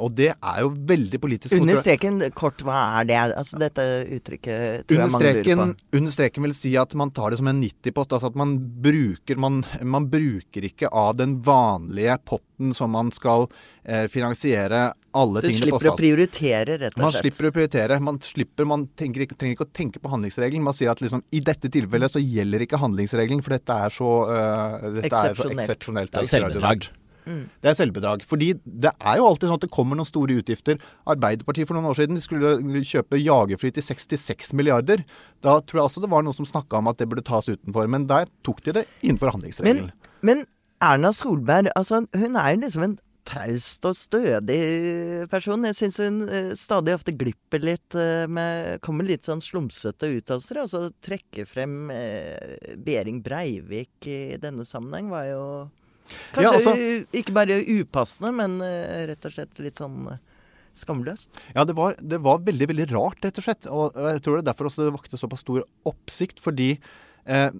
[0.00, 3.18] Og det er jo veldig politisk Under streken, kort, hva er det?
[3.36, 3.84] Altså Dette
[4.16, 5.66] uttrykket tror jeg mange lurer på.
[5.98, 8.16] Under streken vil si at man tar det som en 90-post.
[8.16, 13.48] Altså at man bruker, man, man bruker ikke av den vanlige potten som man skal
[13.84, 15.52] eh, finansiere alle tingene på staten.
[15.52, 17.04] Så slipper å prioritere, rett og slett?
[17.04, 18.00] Man slipper å prioritere.
[18.08, 20.64] Man, slipper, man tenker, trenger ikke å tenke på handlingsregelen.
[20.64, 24.16] Man sier at liksom, i dette tilfellet så gjelder ikke handlingsregelen, for dette er så,
[24.30, 26.92] uh, dette er så eksepsjonelt.
[27.26, 27.44] Mm.
[27.62, 28.24] Det er selvbedrag.
[28.28, 30.80] Fordi det er jo alltid sånn at det kommer noen store utgifter.
[31.12, 35.04] Arbeiderpartiet for noen år siden de skulle kjøpe jagerfly til 66 milliarder.
[35.44, 37.90] Da tror jeg også det var noen som snakka om at det burde tas utenfor.
[37.90, 39.92] Men der tok de det innenfor handlingsregelen.
[40.22, 40.44] Men, men
[40.82, 44.58] Erna Solberg, altså hun er jo liksom en traust og stødig
[45.30, 45.66] person.
[45.68, 50.62] Jeg syns hun uh, stadig ofte glipper litt uh, med Kommer litt sånn slumsete uttalelser.
[50.64, 55.44] Altså trekke frem uh, Behring Breivik i denne sammenheng var jo
[56.34, 56.74] Kanskje ja, altså,
[57.22, 60.20] ikke bare upassende, men uh, rett og slett litt sånn uh,
[60.76, 61.40] skamløst.
[61.54, 63.68] Ja, det var, det var, veldig, veldig rart, rett og slett.
[63.70, 66.70] Og jeg tror det er derfor også det vakte såpass stor oppsikt, fordi
[67.24, 67.50] eh,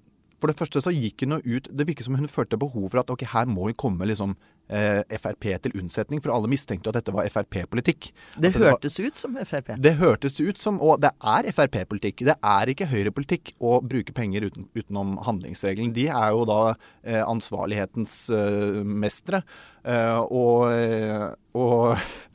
[0.42, 3.02] for det første så gikk hun jo ut Det virket som hun følte behov for
[3.02, 4.34] at ok, her må hun komme liksom
[4.72, 8.10] eh, Frp til unnsetning, for alle mistenkte at dette var Frp-politikk.
[8.42, 9.72] Det hørtes var, ut som Frp?
[9.82, 12.24] Det hørtes ut som, og det er Frp-politikk.
[12.28, 15.94] Det er ikke høyrepolitikk å bruke penger uten, utenom handlingsregelen.
[15.96, 19.44] De er jo da eh, ansvarlighetens eh, mestere.
[19.82, 21.96] Eh, og, eh, og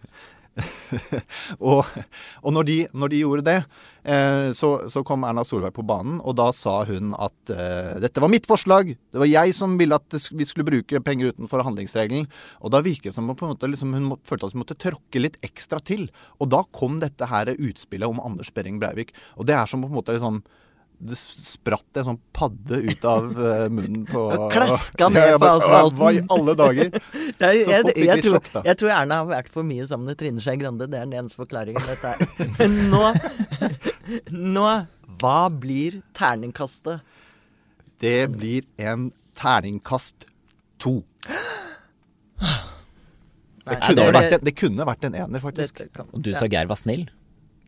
[1.70, 1.86] og,
[2.41, 3.56] og når, de, når, de, gjorde det,
[4.10, 8.24] eh, så, så, kom Erna Solberg på banen, og da sa hun at eh, dette
[8.24, 8.93] var mitt forslag.
[8.96, 12.30] Det var jeg som ville at vi skulle bruke penger utenfor handlingsregelen.
[12.62, 14.80] Og da virket det som på en måte liksom, hun må, følte at hun måtte
[14.82, 16.08] tråkke litt ekstra til.
[16.41, 19.13] Og da kom dette her utspillet om Anders Behring Breivik.
[19.38, 20.41] Og det er som på en måte liksom
[20.98, 24.24] det spratt en sånn padde ut av uh, munnen på
[24.56, 26.00] Klaska ned på asfalten.
[26.00, 26.90] Hva i alle dager?
[27.38, 28.64] Er, så folk fikk litt sjokk, da.
[28.66, 30.88] Jeg tror Erna har vært for mye sammen med Trine Skei Grande.
[30.90, 32.24] Det er den eneste forklaringen dette er.
[32.58, 33.04] Men nå,
[34.58, 34.66] nå
[35.22, 37.06] Hva blir terningkastet?
[38.02, 40.28] Det blir en terningkast
[40.82, 41.00] to.
[43.68, 45.82] Det kunne, vært en, det kunne vært en ener, faktisk.
[46.16, 47.02] Og du sa Geir var snill?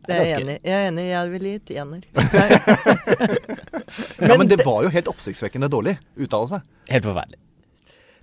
[0.06, 1.04] Det er jeg enig Jeg er enig.
[1.10, 2.00] Jeg ville gitt ener.
[4.30, 6.62] ja, men det var jo helt oppsiktsvekkende dårlig uttalelse.
[6.90, 7.40] Helt forferdelig.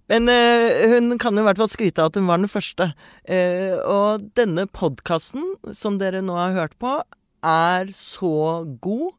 [0.07, 2.91] Men uh, hun kan jo i hvert fall skryte av at hun var den første.
[3.27, 6.99] Uh, og denne podkasten som dere nå har hørt på,
[7.45, 9.11] er så god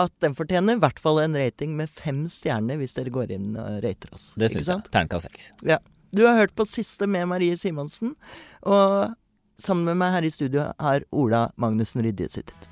[0.00, 3.50] at den fortjener i hvert fall en rating med fem stjerner hvis dere går inn
[3.60, 4.30] og rater oss.
[4.40, 4.86] Det syns jeg.
[4.94, 5.50] Terningkast seks.
[5.68, 5.82] Ja.
[6.12, 8.14] Du har hørt på siste med Marie Simonsen.
[8.68, 9.14] Og
[9.62, 12.71] Sammen med meg her i studio har Ola Magnussen Rydje sittet.